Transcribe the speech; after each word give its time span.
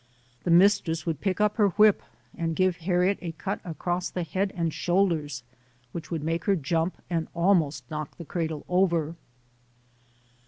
The 0.45 0.49
mistress 0.49 1.05
would 1.05 1.21
pick 1.21 1.39
up 1.39 1.57
her 1.57 1.67
whip 1.67 2.01
and 2.35 2.55
give 2.55 2.77
Harriet 2.77 3.19
a 3.21 3.33
cut 3.33 3.59
across 3.63 4.09
the 4.09 4.23
head 4.23 4.51
and 4.55 4.73
shoulders 4.73 5.43
which 5.91 6.09
would 6.09 6.23
make 6.23 6.45
her 6.45 6.55
jump 6.55 6.99
and 7.07 7.27
almost 7.35 7.83
knock 7.91 8.17
the 8.17 8.25
cradle 8.25 8.65
over. 8.67 9.15